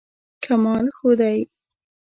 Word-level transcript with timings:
کمال 0.43 0.85
ښودی. 0.97 1.39